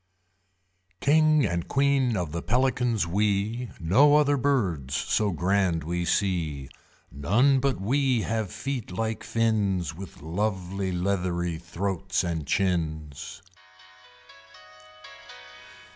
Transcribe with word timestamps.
King 0.99 1.45
and 1.45 1.67
Queen 1.67 2.17
of 2.17 2.31
the 2.31 2.41
Pelicans 2.41 3.05
we; 3.05 3.69
No 3.79 4.15
other 4.15 4.35
Birds 4.35 4.95
so 4.95 5.29
grand 5.29 5.83
we 5.83 6.05
see! 6.05 6.69
None 7.11 7.59
but 7.59 7.79
we 7.79 8.23
have 8.23 8.51
feet 8.51 8.91
like 8.91 9.23
fins! 9.23 9.93
With 9.93 10.23
lovely 10.23 10.91
leathery 10.91 11.59
throats 11.59 12.23
and 12.23 12.47
chins! 12.47 13.43